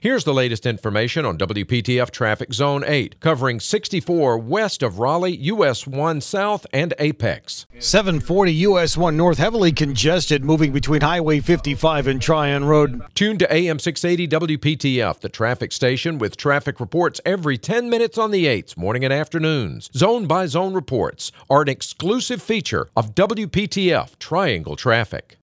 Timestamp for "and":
6.72-6.94, 12.06-12.22, 19.04-19.12